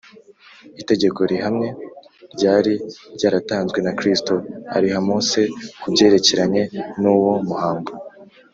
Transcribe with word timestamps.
itegeko 0.81 1.19
rihamye 1.31 1.69
ryari 2.33 2.73
ryaratanzwe 3.15 3.79
na 3.85 3.91
kristo, 3.99 4.33
ariha 4.75 4.99
mose 5.07 5.41
ku 5.81 5.87
byerekeranye 5.93 6.63
n’uwo 7.01 7.33
muhango 7.49 7.91